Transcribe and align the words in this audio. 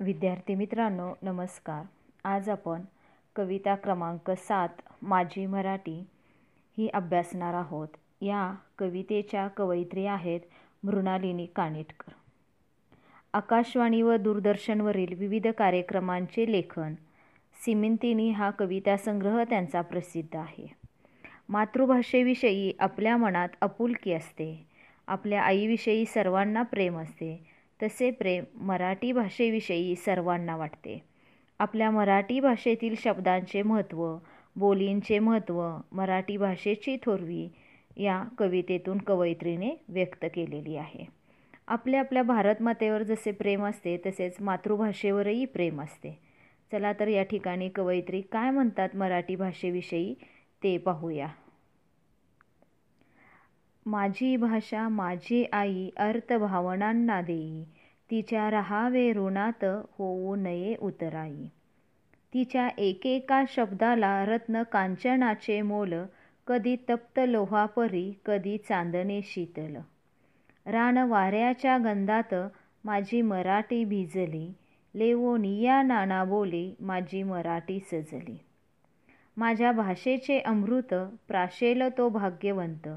विद्यार्थी 0.00 0.54
मित्रांनो 0.54 1.14
नमस्कार. 1.22 1.84
आज 2.24 2.48
आपण 2.48 2.80
कविता 3.36 3.74
क्रमांक 3.74 4.30
सात 4.30 4.68
माझी 5.02 5.46
मराठी 5.46 6.04
ही 6.78 6.88
अभ्यासणार 6.88 7.54
आहोत. 7.54 7.88
या 8.20 8.54
कवितेच्या 8.78 9.48
कवयित्री 9.48 10.06
आहेत 10.06 10.40
मृणालिनी 10.82 11.46
कानिटकर 11.46 12.12
आकाशवाणी 13.32 14.02
व 14.02 14.16
दूरदर्शनवरील 14.16 15.14
विविध 15.18 15.46
कार्यक्रमांचे 15.48 16.52
लेखन 16.52 16.94
सिमिंतिनी 17.64 18.30
हा 18.30 18.50
कविता 18.50 18.96
संग्रह 18.96 19.44
त्यांचा 19.44 19.80
प्रसिद्ध 19.80 20.36
आहे. 20.36 20.72
मातृभाषेविषयी 21.48 22.72
आपल्या 22.78 23.16
मनात 23.16 23.48
आपुलकी 23.60 24.12
असते. 24.12 24.66
आपल्या 25.06 25.42
आईविषयी 25.42 26.04
सर्वांना 26.04 26.62
प्रेम 26.62 26.98
असते. 26.98 27.55
तसे 27.82 28.10
प्रेम 28.10 28.44
मराठी 28.54 29.12
भाषेविषयी 29.12 29.96
सर्वांना 29.96 30.56
वाटते. 30.56 31.02
आपल्या 31.58 31.90
मराठी 31.90 32.40
भाषेतील 32.40 32.94
शब्दांचे 32.98 33.62
महत्त्व 33.62 34.16
बोलींचे 34.56 35.18
महत्त्व 35.18 35.76
मराठी 35.92 36.36
भाषेची 36.36 36.96
थोरवी 36.96 37.48
या 37.96 38.24
कवितेतून 38.38 38.98
कवयित्रीने 38.98 39.70
व्यक्त 39.88 40.26
केलेली 40.34 40.76
आहे. 40.76 41.04
आपल्या 41.68 42.00
आपल्या 42.00 42.22
भारतमातेवर 42.22 43.02
जसे 43.02 43.32
प्रेम 43.32 43.64
असते 43.64 43.96
तसेच 44.06 44.36
मातृभाषेवरही 44.40 45.44
प्रेम 45.44 45.82
असते. 45.82 46.18
चला 46.72 46.92
तर 46.92 47.08
या 47.08 47.22
ठिकाणी 47.22 47.68
कवयित्री 47.68 48.20
काय 48.20 48.50
म्हणतात 48.50 48.88
मराठी 48.94 49.36
भाषेविषयी 49.36 50.14
ते 50.62 50.78
पाहूया. 50.78 51.28
माझी 53.86 54.36
भाषा 54.36 54.88
माझी 54.88 55.44
आई 55.52 55.90
अर्थभावनांना 55.96 57.20
देई. 57.20 57.64
तिच्या 58.10 58.50
रहावे 58.50 59.12
ऋणात 59.12 59.64
होऊ 59.64 60.34
नये 60.36 60.74
उतराई. 60.82 61.46
तिच्या 62.34 62.68
एकेका 62.78 63.42
शब्दाला 63.48 64.24
रत्न 64.24 64.62
कांचनाचे 64.62 65.62
मोल 65.62 65.94
कधी 66.46 66.76
तप्त 66.76 67.20
लोहापरी 67.28 68.12
कधी 68.24 68.58
चांदणे 68.58 69.20
शीतल. 69.24 69.76
रान 70.66 70.98
वाऱ्याच्या 70.98 71.78
गंधात 71.78 72.34
माझी 72.84 73.22
मराठी 73.22 73.84
भिजली. 73.84 74.48
लेवोनिया 74.94 75.82
नाना 75.82 76.24
बोली 76.24 76.74
माझी 76.80 77.22
मराठी 77.22 77.80
सजली. 77.80 78.38
माझ्या 79.36 79.72
भाषेचे 79.72 80.38
अमृत 80.38 80.94
प्राशेल 81.28 81.82
तो 81.98 82.08
भाग्यवंत. 82.08 82.88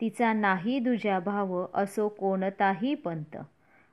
तिचा 0.00 0.32
नाही 0.32 0.78
दुजा 0.78 1.18
भाव 1.18 1.66
असो 1.74 2.08
कोणताही 2.08 2.94
पंत. 2.94 3.36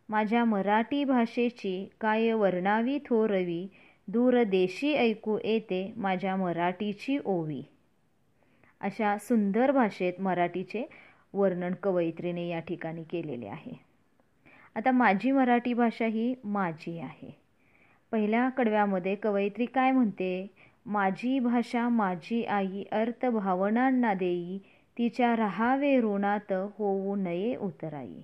माझ्या 0.09 0.45
मराठी 0.45 1.03
भाषेची 1.03 1.90
काय 2.01 2.31
वर्णावी 2.31 3.00
थोरवी 3.06 3.68
दूरदेशी 4.07 4.94
ऐकू 4.94 5.38
येते 5.44 5.94
माझ्या 5.97 6.35
मराठीची 6.35 7.17
ओवी. 7.25 7.62
अशा 8.81 9.17
सुंदर 9.17 9.72
भाषेत 9.72 10.13
मराठीचे 10.22 10.85
वर्णन 11.34 11.73
कवयित्रीने 11.84 12.47
या 12.47 12.59
ठिकाणी 12.59 13.03
केलेले 13.03 13.47
आहे. 13.47 13.73
आता 14.75 14.91
माझी 14.91 15.31
मराठी 15.31 15.73
भाषा 15.73 16.06
ही 16.06 16.35
माझी 16.44 17.00
आहे. 17.00 17.31
पहिल्या 18.12 18.50
कडव्यामध्ये 18.50 19.16
कवयित्री 19.16 19.66
काय 19.66 19.91
म्हणते? 19.91 20.47
माझी 20.85 21.40
भाषा 21.40 21.90
माझी 21.90 22.44
आई 22.44 22.84
अर्थ 22.91 23.25
भावनांना 23.25 24.13
देई 24.13 24.57
तिच्या 24.97 25.35
राहावे 25.35 26.00
ऋणात 26.02 26.52
होऊ 26.52 27.16
नये 27.16 27.56
उतराई. 27.56 28.22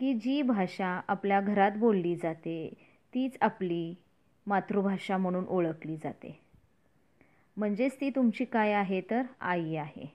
की 0.00 0.14
जी 0.14 0.42
भाषा 0.42 1.00
आपल्या 1.08 1.40
घरात 1.40 1.72
बोलली 1.76 2.16
जाते 2.16 2.72
तीच 3.14 3.36
आपली 3.40 3.94
मातृभाषा 4.46 5.16
म्हणून 5.16 5.44
ओळखली 5.48 5.96
जाते. 5.96 6.40
म्हणजेच 7.56 8.00
ती 8.00 8.10
तुमची 8.10 8.44
काय 8.44 8.72
आहे 8.72 9.00
तर 9.00 9.22
आई 9.40 9.74
आहे. 9.74 10.12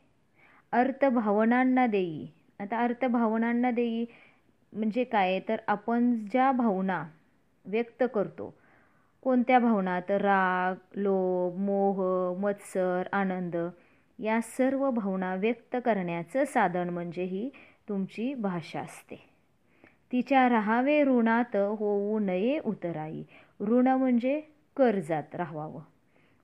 अर्थभावनांना 0.72 1.88
देई. 1.88 2.26
आता 2.60 2.78
अर्थभावनांना 2.78 3.72
देई 3.72 4.06
म्हणजे 4.74 5.04
काय? 5.04 5.40
तर 5.40 5.56
आपण 5.68 6.26
ज्या 6.32 6.52
भावना 6.52 7.04
व्यक्त 7.66 8.04
करतो 8.14 8.54
कोणत्या 9.22 9.60
भावना 9.60 10.00
तर 10.00 10.22
राग 10.22 10.76
लोभ 10.96 11.60
मोह 11.60 12.04
मत्सर 12.40 13.04
आनंद 13.12 13.56
या 14.20 14.42
सर्व 14.42 14.92
भावना 14.92 15.36
व्यक्त 15.36 15.78
करण्याचं 15.86 16.46
साधन 16.46 16.90
म्हणजे 16.90 17.24
ही 17.24 17.50
तुमची 17.90 18.34
भाषा 18.34 18.80
असते. 18.80 19.30
तिच्या 20.12 20.50
राहावे 20.50 21.04
ऋणात 21.04 21.56
होऊ 21.56 22.20
नये 22.20 22.60
उतराई. 22.60 23.24
ऋण 23.62 23.88
म्हणजे 23.88 24.42
कर्जात 24.78 25.36
राहावं. 25.36 25.82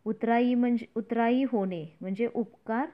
उतराई 0.06 0.54
म्हणजे 0.54 0.86
उतराई 0.96 1.44
होणे 1.44 1.86
म्हणजे 2.02 2.30
उपकार 2.34 2.86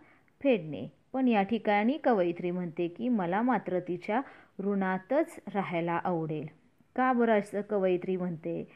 फेडणे. 0.43 0.87
पण 1.13 1.27
या 1.27 1.43
ठिकाणी 1.43 1.97
कवयित्री 1.97 2.51
म्हणते 2.51 2.87
की 2.87 3.09
मला 3.09 3.41
मात्र 3.41 3.79
तिच्या 3.79 4.21
ऋणातच 4.59 5.39
राहायला 5.53 5.99
आवडेल. 6.03 6.47
का 6.95 7.13
बरं 7.13 7.39
असं 7.39 7.61
कवयित्री 7.61 8.15
म्हणते? 8.17 8.67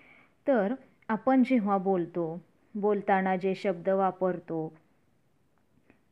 तर 0.47 0.73
आपण 1.09 1.43
जेव्हा 1.43 1.77
बोलतो 1.77 2.41
बोलताना 2.75 3.35
जे 3.35 3.55
शब्द 3.55 3.89
वापरतो 3.89 4.77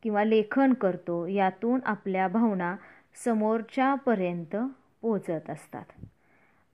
किंवा 0.04 0.24
लेखन 0.24 0.72
करतो 0.72 1.26
यातून 1.26 1.80
आपल्या 1.84 2.28
भावना 2.28 2.76
समोरच्यापर्यंत 3.24 4.56
पोचत 5.02 5.50
असतात. 5.50 5.84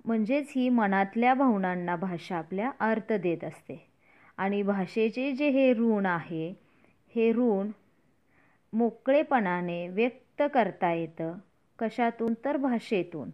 म्हणजेच 0.05 0.53
ही 0.57 0.69
मनातल्या 0.69 1.35
भावनांना 1.35 1.97
भाषा 1.97 2.37
आपल्या 2.37 2.71
अर्थ 2.81 3.13
देत 3.13 3.45
असते. 3.45 3.87
आणि 4.37 4.63
भाषेचे 4.63 5.33
जे 5.33 5.49
हे 5.49 5.73
ऋण 5.73 6.07
आहे 6.07 6.55
हे 7.15 7.33
ऋण 7.33 7.71
मोकळेपणाने 8.73 9.89
व्यक्त 9.89 10.43
करता 10.55 10.93
येतं 10.93 11.33
कशातून 11.79 12.35
तर 12.45 12.57
भाषेतून. 12.57 13.31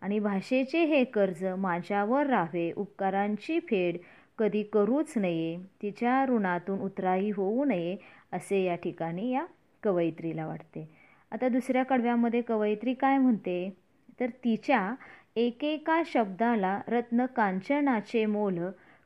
आणि 0.00 0.18
भाषेचे 0.18 0.84
हे 0.84 1.04
कर्ज 1.04 1.44
माझ्यावर 1.44 2.26
राहावे 2.26 2.72
उपकारांची 2.76 3.60
फेड 3.60 3.96
कधी 4.38 4.62
करूच 4.62 5.12
नये 5.16 5.56
तिच्या 5.82 6.24
ऋणातून 6.26 6.80
उतराई 6.80 7.30
होऊ 7.30 7.64
नये 7.64 7.96
असे 8.32 8.62
या 8.62 8.74
ठिकाणी 8.74 9.30
या 9.30 9.46
कवयित्रीला 9.82 10.46
वाटते. 10.46 10.90
आता 11.30 11.48
दुसऱ्या 11.48 11.82
कडव्यामध्ये 11.82 12.42
कवयित्री 12.42 12.94
काय 12.94 13.18
म्हणते? 13.18 13.76
तर 14.20 14.26
तिच्या 14.44 14.94
एकेका 15.36 16.02
शब्दाला 16.06 16.80
रत्न 16.88 17.26
कांचनाचे 17.26 18.26
मोल 18.26 18.58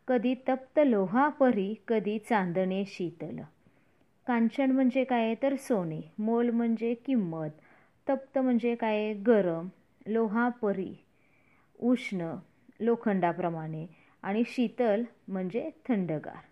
कधी 0.08 0.34
तप्त 0.34 0.80
लोहापरी 0.86 1.74
कधी 1.88 2.18
चांदणे 2.18 2.84
शीतल. 2.86 3.36
कांचन 4.26 4.70
म्हणजे 4.70 5.04
काय? 5.04 5.34
तर 5.34 5.54
सोने. 5.56 6.00
मोल 6.18 6.50
म्हणजे 6.50 6.94
किंमत. 6.94 7.50
तप्त 8.08 8.38
म्हणजे 8.38 8.74
काय? 8.74 9.12
गरम. 9.12 9.68
लोहापरी. 10.06 11.04
उष्ण. 11.80 12.34
लोखंडाप्रमाणे. 12.80 13.86
आणि 14.22 14.42
शीतल 14.46 15.02
म्हणजे 15.28 15.70
थंडगार. 15.88 16.51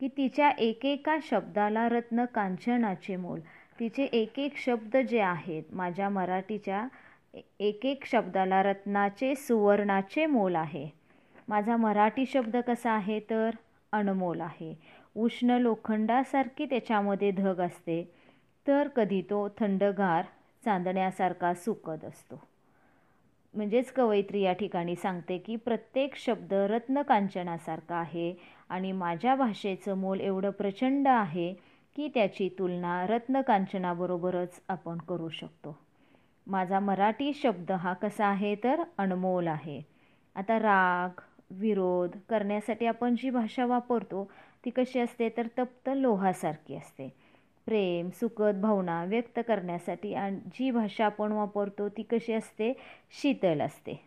की 0.00 0.08
तिच्या 0.08 0.50
एकेका 0.50 1.16
शब्दाला 1.22 1.88
रत्न 1.88 2.24
कांचनाचे 2.24 3.16
मोल. 3.16 3.40
तिचे 3.80 4.04
एक 4.04 4.38
एक 4.38 4.56
शब्द 4.56 4.96
जे 4.96 5.20
आहेत 5.20 5.74
माझ्या 5.74 6.08
मराठीच्या 6.08 6.86
एक 7.60 7.86
एक 7.86 8.04
शब्दाला 8.06 8.62
रत्नाचे 8.62 9.34
सुवर्णाचे 9.34 10.26
मोल 10.26 10.56
आहे. 10.56 10.88
माझा 11.48 11.76
मराठी 11.76 12.26
शब्द 12.26 12.56
कसा 12.56 12.90
आहे 12.92 13.18
तर? 13.20 13.50
अनमोल 13.92 14.40
आहे. 14.40 14.74
उष्ण 15.16 15.50
लोखंडासारखी 15.50 16.66
त्याच्यामध्ये 16.66 17.30
धग 17.30 17.60
असते 17.60 18.02
तर 18.66 18.88
कधी 18.88 19.20
तो 19.22 19.48
थंडगार 19.58 20.24
चांदण्यासारखा 20.64 21.52
सुकत 21.54 22.04
असतो. 22.04 22.40
म्हणजेच 23.54 23.90
कवयित्री 23.92 24.40
या 24.42 24.52
ठिकाणी 24.52 24.96
सांगते 24.96 25.38
की 25.38 25.56
प्रत्येक 25.56 26.16
शब्द 26.16 26.52
रत्नकांचनासारखा 26.54 27.96
आहे 27.96 28.32
आणि 28.68 28.92
माझ्या 28.92 29.34
भाषेचं 29.34 29.94
मोल 29.94 30.20
एवढं 30.20 30.50
प्रचंड 30.50 31.08
आहे 31.08 31.54
की 31.96 32.08
त्याची 32.08 32.48
तुलना 32.58 33.06
रत्नकांचनाबरोबरच 33.06 34.60
आपण 34.68 34.98
करू 34.98 35.28
शकतो. 35.28 35.78
माझा 36.46 36.80
मराठी 36.80 37.32
शब्द 37.32 37.72
हा 37.72 37.92
कसा 37.92 38.26
आहे 38.26 38.54
तर 38.54 38.82
अनमोल 38.98 39.46
आहे. 39.46 39.82
आता 40.34 40.58
राग 40.58 41.20
विरोध 41.50 42.16
करण्यासाठी 42.28 42.86
आपण 42.86 43.14
जी 43.14 43.30
भाषा 43.30 43.66
वापरतो 43.66 44.30
ती 44.64 44.70
कशी 44.70 45.00
असते 45.00 45.28
तर 45.28 45.46
तप्त 45.58 45.90
लोहासारखी 45.96 46.76
असते. 46.76 47.08
प्रेम 47.66 48.08
सुखद 48.10 48.60
भावना 48.60 49.04
व्यक्त 49.04 49.40
करण्यासाठी 49.48 50.14
आणि 50.14 50.36
जी 50.36 50.70
भाषा 50.70 51.04
आपण 51.04 51.32
वापरतो 51.32 51.88
ती 51.88 52.02
कशी 52.02 52.32
असते? 52.32 52.72
शीतल 53.22 53.60
असते. 53.60 54.00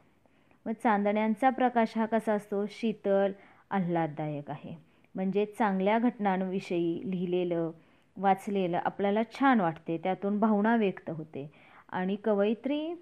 मग 0.66 0.74
चांदण्यांचा 0.84 1.50
प्रकाश 1.50 1.98
हा 1.98 2.06
कसा 2.06 2.34
असतो? 2.34 2.66
शीतल 2.70 3.32
आल्हाददायक 3.72 4.50
आहे. 4.52 4.76
म्हणजे 5.16 5.46
चांगल्या 5.46 6.00
घटनांविषयी 6.00 7.12
लिहिलेलं 7.12 7.72
वाचलेलं 8.18 8.80
आपल्याला 8.86 9.22
छान 9.32 9.62
वाटते 9.62 9.98
त्यातून 9.98 10.40
भावना 10.40 10.76
व्यक्त 10.76 11.10
होते. 11.10 11.52
आणि 11.90 12.16
कवयित्री 12.16 12.94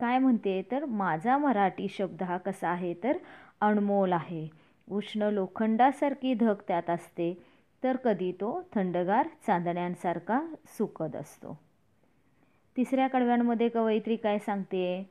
काय 0.00 0.18
म्हणते 0.18 0.62
तर 0.70 0.84
माझा 0.84 1.38
मराठी 1.38 1.88
शब्द 1.88 2.22
हा 2.22 2.36
कसा 2.36 2.68
आहे 2.68 2.94
तर 2.94 3.16
अनमोल 3.60 4.12
आहे. 4.12 4.48
उष्ण 4.88 5.22
लोखंडासारखी 5.22 6.34
धग 6.34 6.60
त्यात 6.68 6.90
असते 6.90 7.32
तर 7.82 7.96
कधी 7.96 8.32
तो 8.32 8.60
थंडगार 8.74 9.28
चांदण्यांसारखा 9.46 10.40
सुकत 10.78 11.16
असतो. 11.16 11.56
तिसऱ्या 12.76 13.08
कडव्यांमध्ये 13.08 13.68
कवयित्री 13.68 14.16
काय 14.16 14.38
सांगते? 14.38 15.10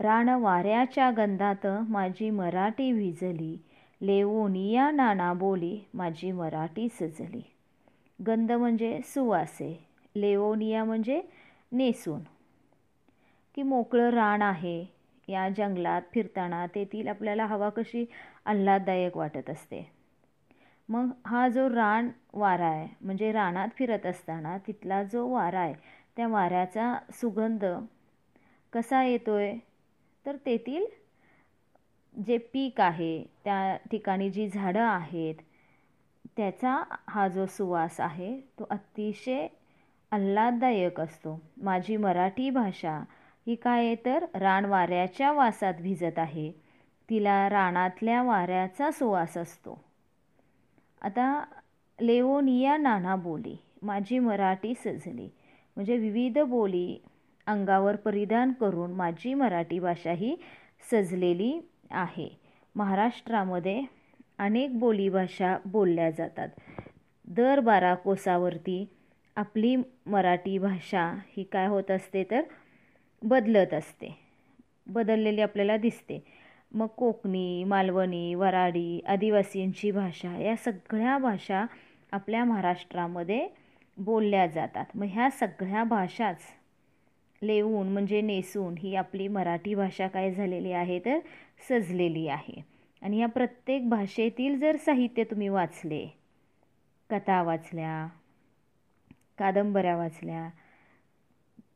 रान 0.00 0.28
वाऱ्याच्या 0.28 1.10
गंधात 1.10 1.66
माझी 1.88 2.30
मराठी 2.30 2.90
विजली 2.92 3.56
लेवोनिया 4.00 4.90
नाना 4.90 5.32
बोली 5.32 5.78
माझी 5.94 6.30
मराठी 6.32 6.88
सजली. 6.88 7.42
गंध 8.18 8.52
म्हणजे 8.52 9.00
सुवासे 9.04 9.72
लेवोनिया 10.14 10.84
म्हणजे 10.84 11.20
नेसून. 11.72 12.20
की 13.54 13.62
मोकळं 13.62 14.10
रान 14.10 14.42
आहे 14.42 14.84
या 15.28 15.48
जंगलात 15.48 16.02
फिरताना 16.14 16.66
तेथील 16.66 17.08
आपल्याला 17.08 17.46
हवा 17.46 17.68
कशी 17.68 18.04
आल्हाददायक 18.44 19.16
वाटत 19.16 19.50
असते. 19.50 19.86
मग 20.88 21.10
हा 21.26 21.48
जो 21.48 21.68
रान 21.68 22.08
वारा 22.34 22.66
आहे 22.66 22.86
म्हणजे 23.00 23.32
रानात 23.32 23.68
फिरत 23.76 24.06
असताना 24.06 24.56
तिथला 24.58 25.02
जो 25.02 25.26
वारा 25.28 25.60
आहे 25.60 25.74
त्या 26.16 26.26
वाऱ्याचा 26.28 26.94
सुगंध 27.12 27.64
कसा 28.72 29.02
येतो 29.04 29.34
आहे 29.36 29.58
तर 30.26 30.36
तेथील 30.36 30.84
जे 32.14 32.36
पीक 32.52 32.80
आहे 32.80 33.22
त्या 33.44 33.76
ठिकाणी 33.90 34.30
जी 34.30 34.48
झाडं 34.48 34.80
आहेत 34.80 35.34
त्याचा 36.36 36.82
हा 37.08 37.26
जो 37.28 37.46
सुवास 37.46 38.00
आहे 38.00 38.36
तो 38.58 38.66
अतिशय 38.70 39.46
आल्हाददायक 40.12 41.00
असतो. 41.00 41.38
माझी 41.56 41.96
मराठी 41.96 42.50
भाषा 42.50 42.98
ही 43.46 43.54
काय 43.54 43.86
आहे 43.86 43.94
तर 44.04 44.24
रान 44.34 44.64
वाऱ्याच्या 44.64 45.32
वासात 45.32 45.74
भिजत 45.74 46.18
आहे. 46.18 46.50
तिला 47.08 47.48
रानातल्या 47.50 48.22
वाऱ्याचा 48.22 48.90
सुवास 48.90 49.36
असतो. 49.36 49.78
आता 51.02 51.44
लेओनिया 51.98 52.76
नाना 52.76 53.16
बोली 53.16 53.56
माझी 53.82 54.18
मराठी 54.18 54.74
सजली. 54.74 55.28
म्हणजे 55.76 55.96
विविध 55.96 56.38
बोली 56.38 56.98
अंगावर 57.46 57.96
परिधान 57.96 58.52
करून 58.52 58.92
माझी 58.92 59.34
मराठी 59.34 59.78
भाषा 59.78 60.12
ही 60.12 60.36
सजलेली 60.90 61.60
आहे. 61.90 62.38
महाराष्ट्रामध्ये 62.74 63.82
अनेक 64.38 64.78
बोलीभाषा 64.78 65.56
बोलल्या 65.64 66.10
जातात. 66.10 66.48
दर 67.28 67.60
बारा 67.60 67.94
कोसावरती 67.94 68.88
आपली 69.36 69.76
मराठी 70.06 70.58
भाषा 70.58 71.14
ही 71.36 71.42
काय 71.42 71.66
होत 71.66 71.90
असते 71.90 72.24
तर 72.30 72.40
बदलत 73.22 73.74
असते. 73.74 74.18
बदललेली 74.86 75.40
आपल्याला 75.40 75.76
दिसते. 75.76 76.24
मग 76.72 76.86
कोकणी 76.86 77.64
मालवणी 77.64 78.34
वराडी 78.34 79.00
आदिवासींची 79.06 79.90
भाषा 79.90 80.36
या 80.38 80.56
सगळ्या 80.56 81.18
भाषा 81.18 81.66
आपल्या 82.12 82.44
महाराष्ट्रामध्ये 82.44 83.48
बोलल्या 83.96 84.46
जातात. 84.46 84.84
मग 84.94 85.06
ह्या 85.08 85.30
सगळ्या 85.30 85.84
भाषाच 85.84 86.38
लेवून 87.42 87.88
म्हणजे 87.88 88.20
नेसून 88.20 88.74
ही 88.78 88.94
आपली 88.94 89.28
मराठी 89.28 89.74
भाषा 89.74 90.06
काय 90.08 90.30
झालेली 90.30 90.72
आहे 90.72 90.98
तर 90.98 91.18
सजलेली 91.68 92.26
आहे. 92.28 92.60
आणि 93.02 93.18
या 93.18 93.26
प्रत्येक 93.26 93.88
भाषेतील 93.88 94.58
जर 94.58 94.76
साहित्य 94.76 95.24
तुम्ही 95.24 95.48
वाचले 95.48 96.06
कथा 97.10 97.42
वाचल्या 97.42 98.06
कादंबऱ्या 99.38 99.96
वाचल्या 99.96 100.48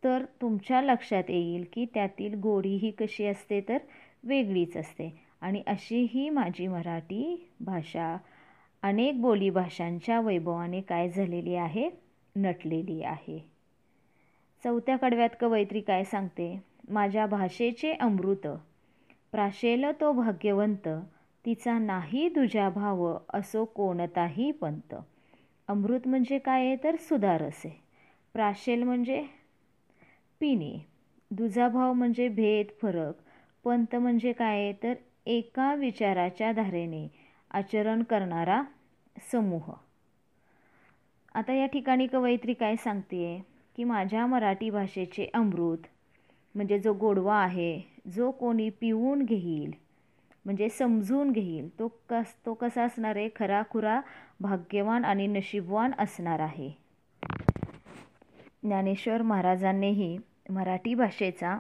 तर 0.05 0.25
तुमच्या 0.41 0.81
लक्षात 0.83 1.31
येईल 1.31 1.65
की 1.73 1.85
त्यातील 1.95 2.35
गोडी 2.35 2.75
ही 2.77 2.91
कशी 2.91 3.27
असते 3.27 3.61
तर 3.61 3.79
वेगळीच 4.25 4.77
असते. 4.77 5.11
आणि 5.41 5.63
अशी 5.67 6.07
ही 6.11 6.29
माझी 6.31 6.67
मराठी 6.67 7.37
भाषा 7.61 8.17
अनेक 8.83 9.21
बोलीभाषांच्या 9.21 10.21
वैभवाने 10.21 10.81
काय 10.81 11.09
झालेली 11.09 11.55
आहे 11.55 11.89
नटलेली 12.37 13.03
आहे. 13.03 13.39
चौथ्या 14.67 14.97
कडव्यात 14.97 15.31
कवयित्री 15.41 15.81
काय 15.81 16.05
सांगते? 16.05 16.61
माझ्या 16.89 17.27
भाषेचे 17.27 17.93
अमृत. 17.93 18.47
प्राशेल 19.33 19.85
तो 20.01 20.13
भाग्यवंत. 20.13 20.89
तिचा 21.45 21.79
नाही 21.79 22.29
तुझ्या 22.29 22.69
भाव 22.71 23.19
असो 23.29 23.65
कोणताही 23.65 24.51
पंत. 24.51 24.95
अमृत 25.69 26.09
म्हणजे 26.09 26.39
काय 26.39 26.67
आहे 26.67 26.77
तर 26.85 26.97
सुधारस 26.97 27.63
आहे 27.65 27.75
प्राशेल 28.33 28.83
म्हणजे 28.83 29.23
पिणे. 30.41 30.85
दुजाभाव 31.31 31.93
म्हणजे 31.93 32.29
भेद 32.29 32.67
फरक. 32.83 33.15
पंत 33.65 33.97
म्हणजे 33.97 34.33
काय 34.33 34.61
आहे 34.61 34.73
तर 34.73 34.95
एका 35.27 35.75
विचाराच्या 35.75 36.53
धारेने 36.53 37.09
आचरण 37.51 38.03
करणारा 38.03 38.63
समूह. 39.33 39.73
आता 41.35 41.53
या 41.53 41.67
ठिकाणी 41.67 42.07
कवयित्री 42.07 42.55
काय 42.55 42.77
सांगते? 42.77 43.56
की 43.77 43.85
माझ्या 43.85 44.27
मराठी 44.27 44.71
भाषेचे 44.71 45.29
अमृत 45.35 45.87
म्हणजे 46.55 46.79
जो 46.79 46.93
गोडवा 46.93 47.37
आहे 47.37 47.81
जो 48.15 48.31
कोणी 48.31 48.69
पिऊन 48.71 49.25
घेईल 49.25 49.73
म्हणजे 50.45 50.69
समजून 50.69 51.31
घेईल 51.33 51.69
तो 51.79 51.89
कस 52.09 52.35
तो 52.47 52.55
कसा 52.55 52.85
असणार 52.85 53.17
आहे? 53.17 53.29
खराखुरा 53.37 54.01
भाग्यवान 54.41 55.05
आणि 55.05 55.27
नशीबवान 55.27 55.93
असणार 55.99 56.41
आहे. 56.41 56.71
ज्ञानेश्वर 58.63 59.23
महाराजांनीही 59.23 60.17
मराठी 60.51 60.95
भाषेचा 60.95 61.59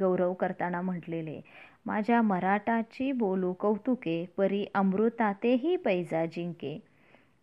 गौरव 0.00 0.32
करताना 0.32 0.80
म्हटलेले 0.80 1.40
माझ्या 1.86 2.20
मराठाची 2.22 3.10
बोलू 3.12 3.52
कौतुके 3.52 4.24
परी 4.36 4.64
अमृतातेही 4.74 5.76
पैजा 5.76 6.24
जिंके 6.26 6.78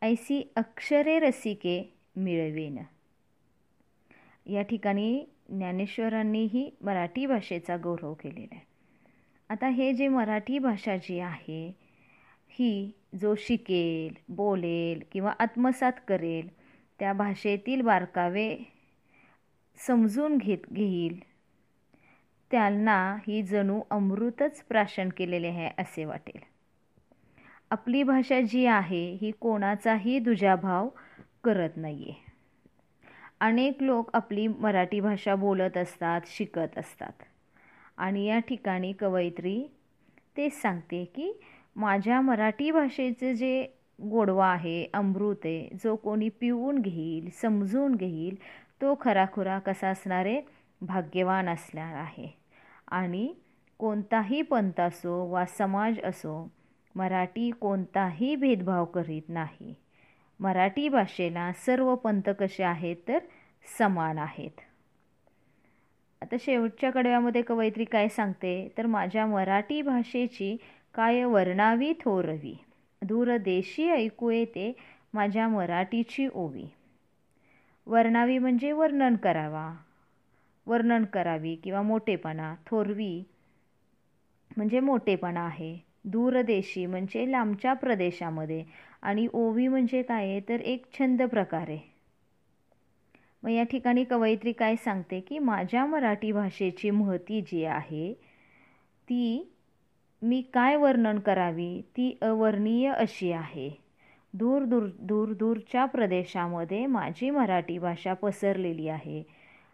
ऐसी 0.01 0.41
अक्षरे 0.55 1.19
रसिके 1.19 1.81
मिळवेन. 2.15 2.77
या 4.45 4.61
ठिकाणी 4.61 5.23
ज्ञानेश्वरांनीही 5.49 6.69
मराठी 6.81 7.25
भाषेचा 7.25 7.77
गौरव 7.77 8.13
केलेला 8.13 8.55
आहे. 8.55 8.65
आता 9.49 9.67
हे 9.67 9.91
जे 9.93 10.07
मराठी 10.07 10.59
भाषा 10.59 10.95
जी 10.97 11.19
आहे 11.19 11.65
ही 12.51 12.91
जो 13.21 13.33
शिकेल 13.37 14.13
बोलेल 14.35 15.03
किंवा 15.11 15.33
आत्मसात 15.39 15.93
करेल 16.07 16.47
त्या 16.99 17.13
भाषेतील 17.13 17.81
बारकावे 17.81 18.55
समजून 19.79 20.37
घेत 20.37 20.71
घेईल 20.73 21.19
त्यांना 22.51 22.97
ही 23.27 23.41
जणू 23.43 23.79
अमृतच 23.89 24.61
प्राशन 24.63 25.09
केलेले 25.09 25.47
आहे 25.47 25.69
असे 25.77 26.05
वाटेल. 26.05 26.39
आपली 27.71 28.03
भाषा 28.03 28.39
जी 28.41 28.65
आहे 28.65 29.05
ही 29.21 29.31
कोणाचाही 29.31 30.19
दुजाभाव 30.19 30.89
करत 31.43 31.77
नाही 31.77 32.09
आहे 32.09 32.30
अनेक 33.41 33.81
लोक 33.81 34.09
आपली 34.13 34.47
मराठी 34.47 34.99
भाषा 34.99 35.35
बोलत 35.35 35.77
असतात 35.77 36.21
शिकत 36.27 36.77
असतात. 36.77 37.23
आणि 37.97 38.25
या 38.25 38.39
ठिकाणी 38.39 38.91
कवयित्री 38.93 39.61
तेच 40.37 40.61
सांगते 40.61 41.03
की 41.05 41.31
माझ्या 41.75 42.19
मराठी 42.21 42.69
भाषेचं 42.71 43.33
जे 43.33 43.61
गोडवा 43.99 44.47
आहे 44.47 44.85
अमृत 44.93 45.45
आहे 45.45 45.77
जो 45.83 45.95
कोणी 45.95 46.29
पिऊन 46.29 46.79
घेईल 46.81 47.29
समजून 47.41 47.95
घेईल 47.95 48.35
तो 48.81 48.95
खराखुरा 49.01 49.57
कसा 49.59 49.89
असणारे 49.89 50.39
भाग्यवान 50.81 51.49
असणार 51.49 51.95
आहे. 51.95 52.27
आणि 52.87 53.33
कोणताही 53.79 54.41
पंथ 54.41 54.79
असो 54.81 55.23
वा 55.29 55.45
समाज 55.57 55.99
असो 56.03 56.47
मराठी 56.95 57.49
कोणताही 57.51 58.35
भेदभाव 58.35 58.85
करीत 58.85 59.29
नाही. 59.29 59.73
मराठी 60.41 60.89
भाषेला 60.89 61.51
सर्व 61.65 61.95
पंथ 61.95 62.29
कसे 62.29 62.63
आहेत 62.63 62.95
तर 63.07 63.19
समान 63.79 64.17
आहेत. 64.17 64.61
आता 66.21 66.35
शेवटच्या 66.39 66.91
कडव्यामध्ये 66.91 67.41
कवयित्री 67.41 67.85
काय 67.85 68.07
सांगते 68.07 68.73
तर 68.77 68.85
माझ्या 68.85 69.25
मराठी 69.25 69.81
भाषेची 69.81 70.55
काय 70.95 71.23
वर्णावी 71.23 71.93
थोरवी. 71.93 72.55
दूरदेशी 73.01 73.89
ऐकू 73.89 74.29
येते 74.29 74.71
माझ्या 75.13 75.47
मराठीची 75.47 76.27
ओवी. 76.33 76.65
वर्णावी 77.87 78.37
म्हणजे 78.37 78.71
वर्णन 78.71 79.15
करावा. 79.15 79.71
वर्णन 80.67 81.05
करावी 81.05 81.55
किंवा 81.55 81.81
मोठेपणा 81.81 82.55
थोरवी 82.67 83.23
म्हणजे 84.57 84.79
मोठेपणा 84.79 85.41
आहे. 85.41 85.77
दूरदेशी 86.05 86.85
म्हणजे 86.85 87.31
लांबच्या 87.31 87.73
प्रदेशामध्ये 87.73 88.63
आणि 89.03 89.27
ओवी 89.33 89.67
म्हणजे 89.67 90.01
काय 90.01 90.27
आहे? 90.29 90.39
तर 90.49 90.59
एक 90.59 90.85
छंद 90.99 91.21
प्रकार 91.21 91.69
आहे. 91.69 91.79
मग 93.43 93.49
या 93.49 93.63
ठिकाणी 93.63 94.03
कवयित्री 94.03 94.51
काय 94.51 94.75
सांगते 94.75 95.19
की 95.19 95.39
माझ्या 95.39 95.85
मराठी 95.85 96.31
भाषेची 96.31 96.89
महती 96.89 97.41
जी 97.41 97.63
आहे 97.65 98.13
ती 99.07 99.51
मी 100.21 100.41
काय 100.53 100.75
वर्णन 100.75 101.19
करावी? 101.19 101.81
ती 101.97 102.17
अवर्णीय 102.21 102.91
अशी 102.91 103.31
आहे. 103.31 103.69
दूर 104.33 104.63
दूर 104.63 104.87
दूर 104.99 105.33
दूरच्या 105.33 105.85
प्रदेशामध्ये 105.85 106.85
माझी 106.85 107.29
मराठी 107.29 107.77
भाषा 107.77 108.13
पसरलेली 108.13 108.87
आहे. 108.87 109.23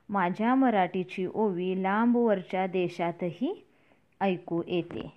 माझ्या 0.10 0.55
मराठीची 0.55 1.25
ओवी 1.34 1.84
लांबवरच्या 1.84 2.65
देशातही 2.67 3.53
ऐकू 4.22 4.62
येते. 4.67 5.12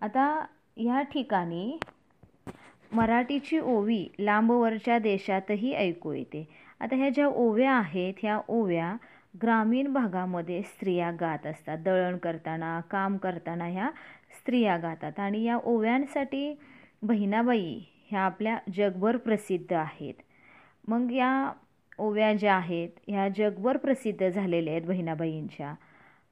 आता 0.00 0.44
या 0.76 1.02
ठिकाणी 1.02 1.78
मराठीची 2.92 3.58
ओवी 3.58 4.06
लांबवरच्या 4.18 4.98
देशातही 4.98 5.74
ऐकू 5.74 6.12
येते. 6.12 6.46
आता 6.80 6.96
ह्या 6.96 7.08
ज्या 7.08 7.26
ओव्या 7.26 7.72
आहेत 7.72 8.14
ह्या 8.22 8.40
ओव्या 8.48 8.94
ग्रामीण 9.42 9.92
भागामध्ये 9.92 10.62
स्त्रिया 10.62 11.10
गात 11.20 11.46
असतात. 11.46 11.78
दळण 11.78 12.16
करताना 12.16 12.80
काम 12.90 13.16
करताना 13.16 13.64
ह्या 13.64 13.90
स्त्रिया 14.38 14.76
गातात. 14.76 15.20
आणि 15.20 15.42
या 15.44 15.56
ओव्यांसाठी 15.64 16.54
बहिणाबाई 17.02 17.78
ह्या 18.10 18.20
आपल्या 18.20 18.58
जगभर 18.74 19.16
प्रसिद्ध 19.16 19.72
आहेत. 19.72 20.14
मग 20.88 21.12
या 21.12 21.52
ओव्या 21.98 22.32
ज्या 22.34 22.54
आहेत 22.54 22.88
ह्या 23.08 23.28
जगभर 23.28 23.76
प्रसिद्ध 23.76 24.28
झालेल्या 24.28 24.74
आहेत 24.74 24.86
बहिणाबाईंच्या. 24.86 25.74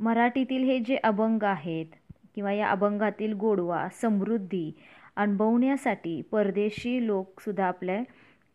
मराठीतील 0.01 0.65
हे 0.65 0.79
जे 0.79 0.97
अभंग 0.97 1.43
आहेत 1.43 1.87
किंवा 2.35 2.53
या 2.53 2.69
अभंगातील 2.69 3.33
गोडवा 3.33 3.87
समृद्धी 4.01 4.71
अनुभवण्यासाठी 5.17 6.21
परदेशी 6.23 7.07
लोकसुद्धा 7.07 7.67
आपल्या 7.67 8.03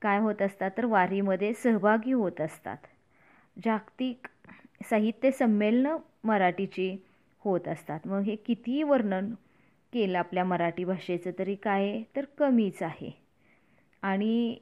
काय 0.01 0.19
होत 0.19 0.41
असतात 0.41 0.71
तर 0.77 0.85
वारीमध्ये 0.85 1.53
सहभागी 1.53 2.11
होत 2.11 2.41
असतात. 2.41 2.77
जागतिक 3.57 4.27
साहित्य 4.89 5.31
संमेलनं 5.31 5.97
मराठीची 6.23 6.95
होत 7.41 7.67
असतात. 7.67 7.99
मग 8.05 8.21
हे 8.21 8.35
कितीही 8.35 8.83
वर्णन 8.83 9.33
केलं 9.93 10.17
आपल्या 10.17 10.43
मराठी 10.43 10.83
भाषेचं 10.83 11.31
तरी 11.39 11.55
काय 11.55 11.83
आहे 11.83 12.03
तर 12.15 12.25
कमीच 12.37 12.81
आहे. 12.83 13.11
आणि 14.03 14.55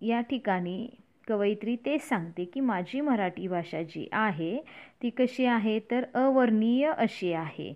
या 0.00 0.20
ठिकाणी 0.20 0.88
कवयित्री 1.28 1.76
तेच 1.76 2.08
सांगते 2.08 2.44
की 2.44 2.60
माझी 2.60 3.00
मराठी 3.00 3.48
भाषा 3.48 3.82
जी 3.82 4.06
आहे 4.12 4.56
ती 5.02 5.10
कशी 5.10 5.44
आहे 5.44 5.78
तर 5.90 6.04
अवर्णीय 6.14 6.90
अशी 6.90 7.32
आहे. 7.32 7.72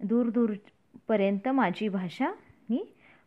दूरदूरपर्यंत 0.00 1.48
माझी 1.48 1.88
भाषा 1.88 2.30
ही 2.70 2.82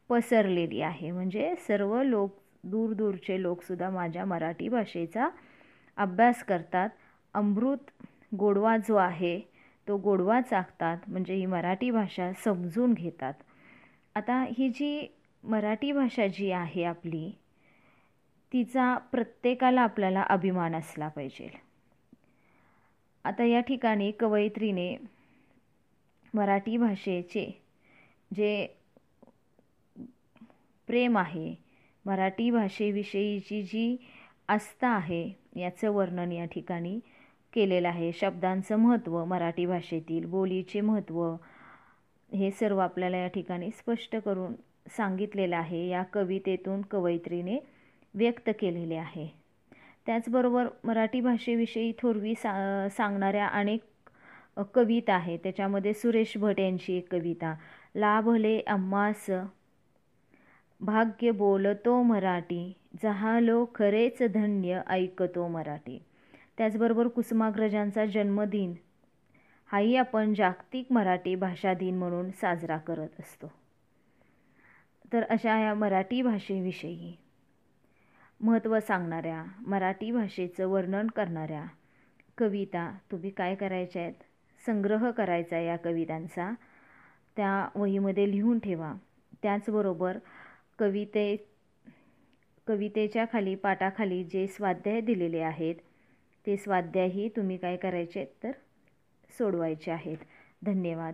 पसरलेली 0.10 0.82
आहे. 0.82 1.12
म्हणजे 1.12 1.54
सर्व 1.68 2.02
लोक 2.02 2.38
दूरदूरचे 2.64 3.42
लोकसुद्धा 3.42 3.90
माझ्या 3.90 4.26
मराठी 4.26 4.70
भाषेचा 4.70 5.30
अभ्यास 5.98 6.44
करतात. 6.44 6.90
अमृत 7.34 7.92
गोडवा 8.36 8.76
जो 8.78 8.96
आहे 8.96 9.40
तो 9.88 9.98
गोडवा 9.98 10.40
चाकतात. 10.42 10.98
म्हणजे 11.08 11.34
ही 11.34 11.46
मराठी 11.46 11.92
भाषा 11.92 12.32
समजून 12.44 12.94
घेतात. 12.94 13.34
आता 14.16 14.44
ही 14.58 14.70
जी 14.70 15.08
मराठी 15.44 15.92
भाषा 15.92 16.28
जी 16.28 16.52
आहे 16.52 16.84
आपली 16.84 17.30
तिचा 18.52 18.96
प्रत्येकाला 19.12 19.82
आपल्याला 19.82 20.22
अभिमान 20.30 20.76
असला 20.76 21.08
पाहिजे. 21.08 21.50
आता 23.26 23.44
या 23.44 23.60
ठिकाणी 23.60 24.12
कवयित्रीने 24.12 24.96
मराठी 26.34 26.78
भाषेचे 26.78 27.46
जे 28.32 28.68
प्रेम 30.88 31.18
आहे. 31.18 31.54
मराठी 32.06 32.50
भाषेविषयीची 32.52 33.62
जी 33.64 33.96
आस्था 34.48 34.88
आहे 34.88 35.24
याचं 35.56 35.92
वर्णन 35.92 36.32
या 36.32 36.46
ठिकाणी 36.46 37.00
केलेलं 37.54 37.88
आहे. 37.88 38.12
शब्दांचं 38.14 38.76
महत्त्व 38.76 39.24
मराठी 39.26 39.66
भाषेतील 39.66 40.26
बोलीचे 40.26 40.82
महत्त्व 40.82 41.24
हे 42.30 42.52
सर्व 42.52 42.78
आपल्याला 42.80 43.18
या 43.18 43.28
ठिकाणी 43.28 43.70
स्पष्ट 43.72 44.16
करून 44.16 44.54
सांगितलेलं 44.98 45.56
आहे. 45.56 45.88
या 45.88 46.04
कवितेतून 46.14 46.82
कवयित्रीने 46.82 47.58
व्यक्त 48.14 48.50
केलेले 48.60 48.96
आहे. 48.96 49.28
त्याचबरोबर 50.06 50.68
मराठी 50.84 51.22
भाषेविषयी 51.22 51.92
थोरवी 52.00 52.34
सा 52.36 52.88
सांगणाऱ्या 52.98 53.48
अनेक 53.48 54.60
कविता 54.76 55.14
आहेत. 55.14 55.40
त्याच्यामध्ये 55.44 55.94
सुरेश 55.94 56.38
भट 56.38 56.60
यांची 56.60 56.98
एक 56.98 57.12
कविता 57.12 57.54
लाभले 57.96 58.60
अम्मास 58.68 59.26
भाग्य 60.82 61.32
बोलतो 61.32 62.04
मराठी 62.04 62.74
जहालो 63.04 63.66
खरेच 63.76 64.24
धन्य 64.34 64.82
ऐकतो 64.88 65.48
मराठी. 65.48 66.04
त्याचबरोबर 66.58 67.08
कुसुमाग्रजांचा 67.08 68.06
जन्मदिन 68.06 68.74
हाही 69.72 69.96
आपण 69.96 70.34
जागतिक 70.34 70.92
मराठी 70.92 71.36
भाषा 71.36 71.74
दिन 71.74 71.98
म्हणून 71.98 72.32
साजरा 72.32 72.78
करत 72.78 73.20
असतो. 73.20 73.52
तर 75.14 75.24
अशा 75.24 75.60
या 75.60 75.74
मराठी 75.74 76.22
भाषेविषयी 76.22 77.18
महत्त्व 78.42 78.80
सांगणाऱ्या 78.80 79.44
मराठी 79.68 80.12
भाषेचं 80.12 80.68
वर्णन 80.68 81.08
करणाऱ्या 81.08 81.66
कविता 82.38 82.98
तुम्ही 83.12 83.30
काय 83.30 83.56
करायच्या 83.56 84.02
आहेत? 84.02 84.14
संग्रह 84.66 85.12
करायचा 85.12 85.58
या 85.58 85.76
कवितांचा. 85.76 86.54
त्या 87.36 87.70
वहीमध्ये 87.76 88.32
लिहून 88.32 88.60
ठेवा. 88.60 88.94
त्याचबरोबर 89.44 90.18
कविते 90.80 91.36
कवितेच्या 92.68 93.26
खाली 93.34 93.56
पाटाखाली 93.56 94.24
जे 94.24 94.48
स्वाध्याय 94.48 95.02
दिलेले 95.02 95.40
आहेत 95.40 95.76
ते 96.48 96.58
स्वाध्यायही 96.58 97.30
तुम्ही 97.30 97.58
काय 97.58 97.78
करायचे 97.78 98.26
तर 98.44 98.52
सोडवायचे 99.38 99.92
आहेत. 99.92 100.18
धन्यवाद. 100.66 101.14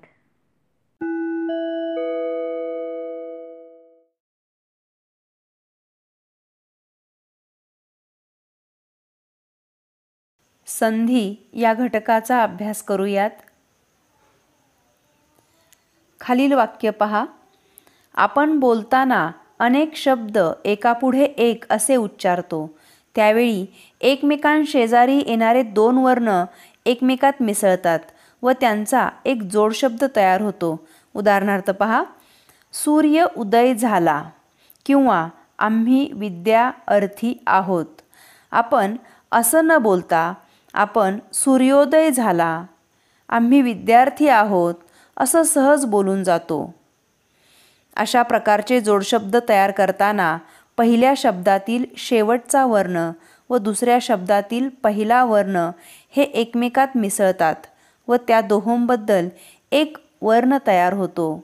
संधी 10.67 11.35
या 11.53 11.73
घटकाचा 11.73 12.43
अभ्यास 12.43 12.83
करूयात. 12.83 13.29
खालील 16.21 16.53
वाक्य 16.53 16.89
पहा. 16.89 17.25
आपण 18.15 18.59
बोलताना 18.59 19.31
अनेक 19.61 19.95
शब्द 19.95 20.37
एकापुढे 20.65 21.23
एक 21.23 21.65
असे 21.69 21.95
उच्चारतो. 21.95 22.69
त्यावेळी 23.15 23.65
एकमेकांशेजारी 24.01 25.17
येणारे 25.17 25.63
दोन 25.63 25.97
वर्ण 25.97 26.43
एकमेकात 26.85 27.41
मिसळतात 27.41 27.99
व 28.41 28.51
त्यांचा 28.51 29.07
एक 29.25 29.41
जोडशब्द 29.43 30.03
तयार 30.15 30.41
होतो. 30.41 30.87
उदाहरणार्थ 31.13 31.69
पहा 31.69 32.03
सूर्य 32.73 33.25
उदय 33.37 33.73
झाला 33.73 34.23
किंवा 34.85 35.27
आम्ही 35.59 36.09
विद्या 36.13 36.71
अर्थी 36.87 37.33
आहोत 37.47 38.01
आपण 38.51 38.95
असं 39.31 39.65
न 39.65 39.77
बोलता 39.77 40.33
आपण 40.73 41.19
सूर्योदय 41.33 42.11
झाला 42.11 42.63
आम्ही 43.29 43.61
विद्यार्थी 43.61 44.27
आहोत 44.27 44.75
असं 45.17 45.43
सहज 45.43 45.85
बोलून 45.85 46.23
जातो. 46.23 46.73
अशा 48.01 48.21
प्रकारचे 48.21 48.81
जोडशब्द 48.81 49.37
तयार 49.49 49.71
करताना 49.71 50.37
पहिल्या 50.77 51.13
शब्दातील 51.17 51.85
शेवटचा 51.97 52.65
वर्ण 52.65 53.11
व 53.49 53.57
दुसऱ्या 53.57 53.97
शब्दातील 54.01 54.69
पहिला 54.69 55.23
वर्ण 55.23 55.69
हे 56.15 56.23
एकमेकात 56.23 56.87
मिसळतात 56.95 57.55
व 58.07 58.15
त्या 58.15 58.41
दोहोंबद्दल 58.41 59.27
एक 59.71 59.97
वर्ण 60.21 60.57
तयार 60.67 60.93
होतो. 60.93 61.43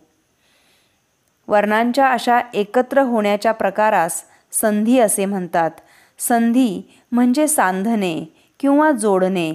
वर्णांच्या 1.47 2.07
अशा 2.11 2.41
एकत्र 2.53 3.01
होण्याच्या 3.01 3.51
प्रकारास 3.51 4.23
संधी 4.51 4.99
असे 4.99 5.25
म्हणतात. 5.25 5.71
संधी 6.19 6.81
म्हणजे 7.11 7.47
सांधणे 7.47 8.25
किंवा 8.59 8.91
जोडणे. 8.91 9.51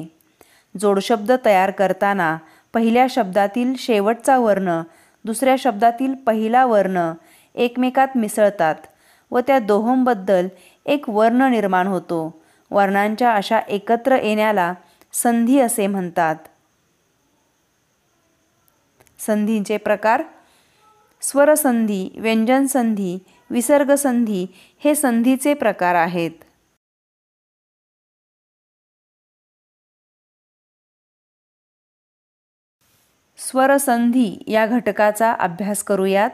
जोडशब्द 0.80 1.32
तयार 1.44 1.71
करताना 1.71 2.37
पहिल्या 2.75 3.06
शब्दातील 3.11 3.75
शेवटचा 3.78 4.38
वर्ण 4.38 4.80
दुसऱ्या 5.25 5.55
शब्दातील 5.59 6.14
पहिला 6.14 6.64
वर्ण 6.64 7.12
एकमेकात 7.55 8.09
मिसळतात 8.17 8.75
व 9.31 9.41
त्या 9.41 9.59
दोहोंबद्दल 9.59 10.49
एक 10.87 11.09
वर्ण 11.09 11.43
निर्माण 11.43 11.87
होतो. 11.87 12.43
वर्णांच्या 12.71 13.35
अशा 13.35 13.59
एकत्र 13.59 14.17
येण्याला 14.17 14.75
संधी 15.12 15.61
असे 15.61 15.87
म्हणतात. 15.87 16.37
संधींचे 19.19 19.76
प्रकार 19.76 20.23
स्वरसंधी 21.23 22.09
व्यंजनसंधी 22.17 23.19
विसर्गसंधी 23.50 24.47
हे 24.85 24.95
संधीचे 24.95 25.55
प्रकार 25.55 25.95
आहेत. 25.95 26.31
स्वरसंधी 33.39 34.43
या 34.47 34.67
घटकाचा 34.67 35.33
अभ्यास 35.33 35.83
करूयात. 35.83 36.31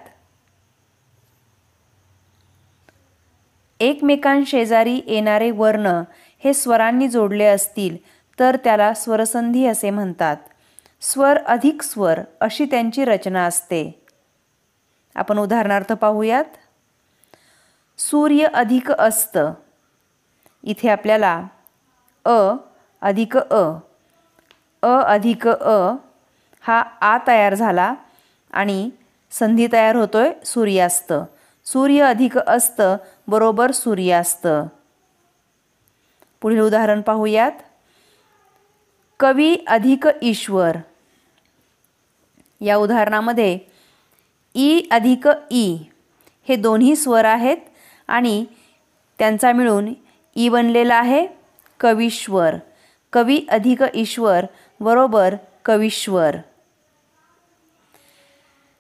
एकमेकांशेजारी 3.80 5.00
येणारे 5.06 5.50
वर्ण 5.50 6.02
हे 6.44 6.54
स्वरांनी 6.54 7.08
जोडले 7.08 7.44
असतील 7.44 7.96
तर 8.38 8.56
त्याला 8.64 8.94
स्वरसंधी 8.94 9.66
असे 9.66 9.90
म्हणतात. 9.90 10.36
स्वर 11.00 11.38
अधिक 11.38 11.82
स्वर 11.82 12.20
अशी 12.40 12.64
त्यांची 12.64 13.04
रचना 13.04 13.44
असते. 13.44 14.04
आपण 15.14 15.38
उदाहरणार्थ 15.38 15.92
पाहूयात. 15.92 16.44
सूर्य 17.98 18.46
अधिक 18.46 18.90
अस्त. 18.90 19.38
इथे 20.64 20.88
आपल्याला 20.88 21.42
अ 22.24 22.52
अधिक 23.00 23.36
अ 23.38 23.72
अ 24.82 25.00
अधिक 25.02 25.48
अ 25.48 25.94
हा 26.60 26.78
आ 27.00 27.18
तयार 27.26 27.54
झाला 27.54 27.94
आणि 28.52 28.90
संधी 29.30 29.66
तयार 29.72 29.96
होतोय 29.96 30.30
सूर्यास्त. 30.44 31.12
सूर्य 31.66 32.02
अधिक 32.02 32.38
अस्त 32.38 32.82
बरोबर 33.28 33.70
सूर्यास्त. 33.70 34.46
पुढील 36.42 36.60
उदाहरण 36.60 37.00
पाहूयात. 37.00 37.52
कवी 39.20 39.56
अधिक 39.66 40.06
ईश्वर. 40.22 40.76
या 42.60 42.76
उदाहरणामध्ये 42.76 43.58
ई 44.54 44.80
अधिक 44.90 45.28
ई 45.50 45.78
हे 46.48 46.56
दोन्ही 46.56 46.96
स्वर 46.96 47.24
आहेत 47.24 47.56
आणि 48.08 48.44
त्यांचा 49.18 49.52
मिळून 49.52 49.92
ई 50.36 50.48
बनलेला 50.48 50.94
आहे 50.94 51.26
कवीश्वर 51.80 52.54
कवी 53.12 53.40
अधिक 53.48 53.82
ईश्वर 53.94 54.44
बरोबर 54.80 55.34
कवीश्वर. 55.68 56.36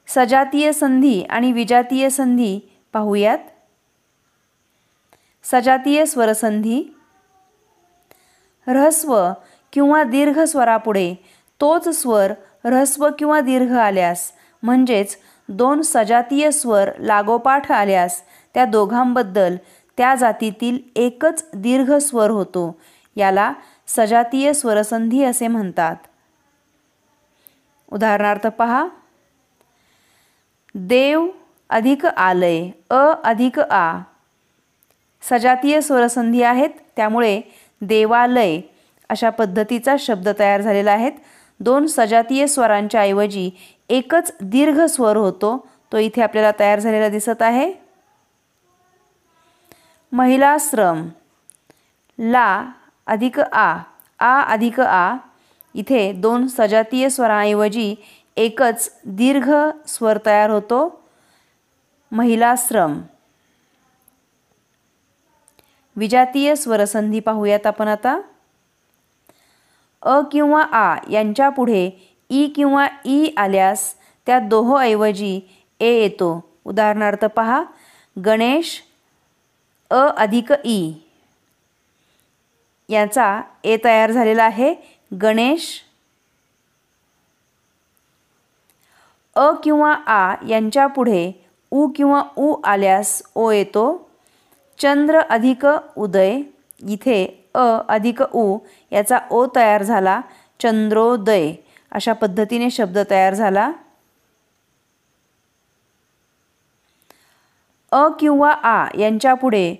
सजातीय 0.06 0.72
संधी 0.72 1.22
आणि 1.22 1.52
विजातीय 1.52 2.10
संधी 2.10 2.60
पाहूयात. 2.92 3.38
सजातीय 5.42 6.06
स्वरसंधी. 6.06 6.94
रहस्व 8.66 9.32
किंवा 9.72 10.02
दीर्घ 10.02 10.40
स्वरापुढे 10.40 11.14
तोच 11.60 11.88
स्वर 11.88 12.32
रहस्व 12.64 13.08
किंवा 13.18 13.40
दीर्घ 13.40 13.72
आल्यास 13.72 14.32
म्हणजेच 14.62 15.16
दोन 15.48 15.82
सजातीय 15.82 16.50
स्वर 16.50 16.90
लागोपाठ 16.98 17.72
आल्यास 17.72 18.22
त्या 18.54 18.64
दोघांबद्दल 18.64 19.56
त्या 19.96 20.14
जातीतील 20.14 20.78
एकच 20.96 21.46
दीर्घ 21.54 21.92
स्वर 21.92 22.30
होतो. 22.30 22.80
याला 23.16 23.52
सजातीय 23.86 24.52
स्वरसंधी 24.52 25.24
असे 25.24 25.46
म्हणतात. 25.46 25.96
उदाहरणार्थ 27.92 28.46
पहा. 28.46 28.86
देव 30.74 31.26
अधिक 31.70 32.06
आलय 32.06 32.70
अ 32.90 33.12
अधिक 33.24 33.60
आ. 33.60 33.98
सजातीय 35.22 35.80
स्वरसंधी 35.80 36.42
आहेत 36.42 36.70
त्यामुळे 36.96 37.40
देवालय 37.80 38.60
अशा 39.08 39.30
पद्धतीचा 39.30 39.94
शब्द 39.98 40.28
तयार 40.38 40.60
झालेला 40.60 40.92
आहेत 40.92 41.12
दोन 41.60 41.86
सजातीय 41.86 42.46
स्वरांच्या 42.46 43.00
ऐवजी 43.00 43.50
एकच 43.88 44.32
दीर्घ 44.40 44.80
स्वर 44.80 45.16
होतो 45.16 45.68
तो 45.92 45.98
इथे 45.98 46.22
आपल्याला 46.22 46.50
तयार 46.58 46.78
झालेला 46.78 47.08
दिसत 47.08 47.42
आहे. 47.42 47.72
महिलाश्रम 50.12 51.08
ला 52.18 52.70
अधिक 53.06 53.40
आ 53.40 53.76
आ 54.18 54.40
अधिक 54.42 54.80
आ. 54.80 55.16
इथे 55.74 56.12
दोन 56.12 56.46
सजातीय 56.46 57.08
स्वरांऐवजी 57.10 57.94
एकच 58.36 58.90
दीर्घ 59.04 59.50
स्वर 59.86 60.18
तयार 60.26 60.50
होतो 60.50 61.00
महिलाश्रम. 62.12 63.00
विजातीय 65.96 66.54
स्वरसंधी 66.56 67.20
पाहूयात 67.20 67.66
आपण 67.66 67.88
आता. 67.88 68.20
अ 70.02 70.20
किंवा 70.32 70.62
आ 70.62 70.96
यांच्या 71.10 71.48
पुढे 71.48 71.90
ई 72.30 72.46
किंवा 72.48 72.86
ई 73.04 73.28
आल्यास 73.36 73.94
त्या 74.26 74.38
दोहोऐवजी 74.38 75.40
ए 75.80 75.90
येतो. 75.90 76.44
उदाहरणार्थ 76.64 77.24
पहा 77.24 77.62
गणेश 78.24 78.80
अ 79.90 80.06
अधिक 80.16 80.52
ई. 80.64 80.92
याचा 82.88 83.42
ए 83.64 83.76
तयार 83.84 84.10
झालेला 84.10 84.44
आहे 84.44 84.97
गणेश 85.12 85.84
अ 89.36 89.50
किंवा 89.62 89.92
आ 89.92 90.34
यांच्या 90.48 90.86
पुढे 90.86 91.32
उ 91.70 91.86
किंवा 91.96 92.22
उ 92.36 92.54
आल्यास 92.64 93.22
ओ 93.34 93.50
येतो. 93.50 94.10
चंद्र 94.78 95.20
अधिक 95.20 95.66
उदय 95.96 96.40
इथे 96.88 97.50
अ 97.54 97.78
अधिक 97.88 98.22
उ 98.22 98.58
याचा 98.92 99.18
ओ 99.30 99.46
तयार 99.56 99.82
झाला. 99.82 100.20
चंद्रोदय 100.60 101.52
अशा 101.92 102.12
पद्धतीने 102.12 102.70
शब्द 102.70 102.98
तयार 103.10 103.34
झाला. 103.34 103.70
अ 107.92 108.08
किंवा 108.20 108.50
आ 108.52 108.88
यांच्या 108.98 109.34
पुढे 109.34 109.74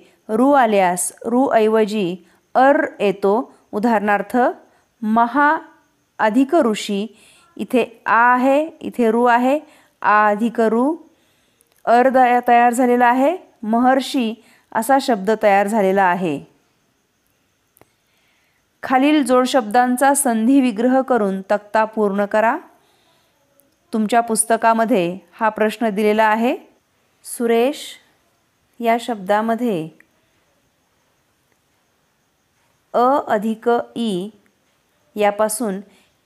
आल्यास 0.57 1.13
रु 1.27 1.51
ऐवजी 1.53 2.17
अर 2.55 2.87
येतो. 3.01 3.53
उदाहरणार्थ 3.73 4.37
महा 5.03 5.57
अधिक 6.19 6.55
ऋषी. 6.55 7.07
इथे 7.57 7.85
आ 8.07 8.33
आहे 8.35 8.67
इथे 8.81 9.11
रू 9.11 9.25
आहे 9.25 9.59
आ 10.03 10.29
अधिक 10.31 10.61
रू 10.61 10.97
अर 11.85 12.09
तयार 12.49 12.73
झालेला 12.73 13.07
आहे 13.07 13.37
महर्षी 13.63 14.35
असा 14.73 14.99
शब्द 15.03 15.31
तयार 15.43 15.67
झालेला 15.67 16.03
आहे. 16.03 16.41
खालील 18.83 19.23
जोडशब्दांचा 19.27 20.15
संधी 20.15 20.61
विग्रह 20.61 21.01
करून 21.01 21.41
तक्ता 21.51 21.85
पूर्ण 21.85 22.25
करा. 22.25 22.57
तुमच्या 23.93 24.21
पुस्तकामध्ये 24.21 25.19
हा 25.41 25.49
प्रश्न 25.49 25.89
दिलेला 25.89 26.25
आहे. 26.25 26.57
सुरेश 27.25 27.85
या 28.81 28.97
शब्दामध्ये 29.01 29.89
अ 32.95 33.09
अधिक 33.29 33.69
ई 33.97 34.29
यापासून 35.19 35.81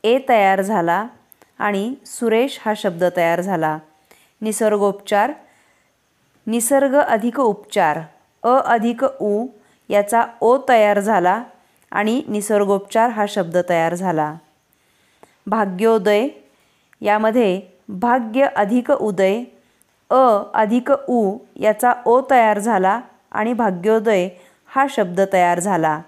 ए 0.05 0.19
तयार 0.29 0.61
झाला 0.61 1.07
आणि 1.59 1.95
सुरेश 2.07 2.59
हा 2.65 2.73
शब्द 2.77 3.05
तयार 3.17 3.41
झाला. 3.41 3.79
निसर्गोपचार 4.43 5.33
निसर्ग 6.47 6.95
अधिक 6.97 7.41
उपचार 7.41 8.01
अ 8.43 8.57
अधिक 8.65 9.05
उ 9.05 9.47
याचा 9.91 10.23
ओ 10.41 10.57
तयार 10.69 11.01
झाला 11.01 11.43
आणि 11.93 12.23
निसर्गोपचार 12.29 13.11
हा 13.11 13.25
शब्द 13.29 13.57
तयार 13.69 13.95
झाला. 13.95 14.35
भाग्योदय 15.47 16.29
यामध्ये 17.01 17.61
भाग्य 17.89 18.47
अधिक 18.57 18.91
उदय 18.91 19.43
अ 20.11 20.43
अधिक 20.55 20.91
उ 21.09 21.37
याचा 21.61 21.93
ओ 22.07 22.21
तयार 22.31 22.59
झाला 22.59 23.01
आणि 23.33 23.53
भाग्योदय 23.53 24.29
हा 24.67 24.87
शब्द 24.91 25.21
तयार 25.33 25.61
झाला. 25.61 26.01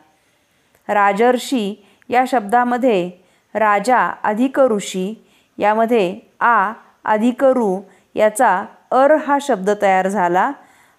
राजर्षी 0.88 1.84
या 2.09 2.25
शब्दामध्ये 2.29 3.11
राजा 3.55 4.12
अधिक 4.23 4.61
ऋषी 4.61 5.25
यामध्ये 5.59 6.21
आ 6.40 6.73
अधिक 7.05 7.45
ऋ 7.45 7.77
याचा 8.14 8.64
अर 8.90 9.14
हा 9.17 9.38
शब्द 9.40 9.71
तयार 9.83 10.09
झाला 10.09 10.51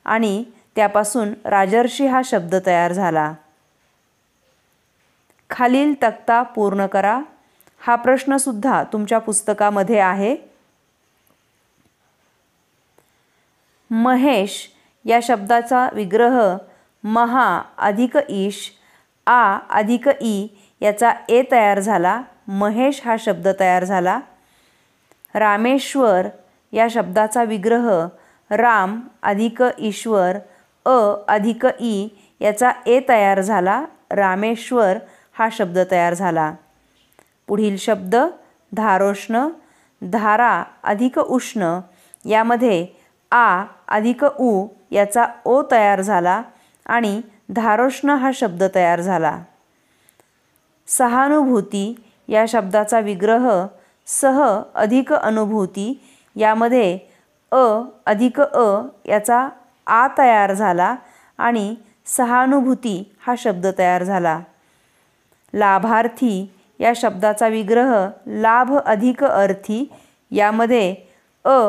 आणि 0.06 0.44
त्यापासून 0.76 1.34
राजर्षी 1.46 2.08
हा 2.08 2.22
शब्द 2.26 2.56
तयार 2.66 2.94
झाला. 2.94 3.34
खालील 5.50 5.94
तक्ता 6.04 6.42
पूर्ण 6.42 6.86
करा. 6.86 7.20
हा 7.80 7.96
प्रश्नसुद्धा 7.96 8.84
तुमच्या 8.84 9.20
पुस्तकामध्ये 9.20 10.00
आहे. 10.00 10.36
महेश 13.92 14.70
या 15.06 15.20
शब्दाचा 15.24 15.90
विग्रह 15.94 16.58
महा 17.04 17.62
अधिक 17.78 18.18
ईश 18.30 18.72
आ 19.28 19.58
अधिक 19.70 20.10
ई 20.22 20.48
याचा 20.82 21.12
ए 21.30 21.42
तयार 21.52 21.80
झाला 21.80 22.22
महेश 22.48 23.02
हा 23.06 23.16
शब्द 23.20 23.48
तयार 23.60 23.84
झाला. 23.84 24.20
रामेश्वर 25.36 26.28
या 26.74 26.88
शब्दाचा 26.92 27.44
विग्रह 27.44 27.90
राम 28.52 29.00
अधिक 29.24 29.62
ईश्वर 29.80 30.38
अ 30.86 30.98
अधिक 31.28 31.66
ई 31.80 32.08
याचा 32.42 32.72
ए 32.86 33.00
तयार 33.10 33.42
झाला 33.42 33.84
रामेश्वर 34.12 34.98
हा 35.38 35.48
शब्द 35.52 35.80
तयार 35.92 36.14
झाला. 36.14 36.52
पुढील 37.48 37.78
शब्द 37.78 38.16
धारोष्ण 38.72 39.48
धारा 40.02 40.64
अधिक 40.84 41.20
उष्ण 41.20 41.80
यामध्ये 42.26 42.86
आ 43.32 43.64
अधिक 43.88 44.24
उ 44.24 44.68
याचा 44.92 45.26
ओ 45.46 45.62
तयार 45.72 46.02
झाला 46.02 46.42
आणि 46.86 47.22
धारोष्ण 47.50 48.10
हा 48.10 48.32
शब्द 48.34 48.64
तयार 48.76 49.02
झाला. 49.02 49.38
सहानुभूती 50.88 51.96
या 52.28 52.46
शब्दाचा 52.48 53.00
विग्रह 53.00 53.50
सह 54.08 54.62
अधिक 54.76 55.14
अनुभूती 55.14 56.02
यामध्ये 56.36 57.00
अ 57.52 57.82
अधिक 58.06 58.42
अ 58.42 58.82
याचा 59.06 59.50
आ 59.88 60.08
तयार 60.18 60.54
झाला 60.54 60.96
आणि 61.38 61.76
सहानुभूती 62.06 63.14
हा 63.28 63.36
शब्द 63.38 63.68
तयार 63.78 64.04
झाला. 64.04 64.40
लाभार्थी 65.54 66.54
या 66.80 66.92
शब्दाचा 66.96 67.48
विग्रह 67.48 67.94
लाभ 68.28 68.74
अधिक 68.78 69.24
अर्थी 69.24 69.94
यामध्ये 70.32 70.96
अ 71.46 71.60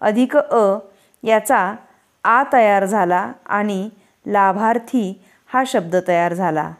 अधिक 0.00 0.36
अ 0.36 0.78
याचा 1.22 1.74
आ 2.24 2.42
तयार 2.52 2.84
झाला 2.84 3.32
आणि 3.46 3.88
लाभार्थी 4.26 5.22
हा 5.46 5.62
शब्द 5.66 5.96
तयार 6.08 6.34
झाला. 6.34 6.70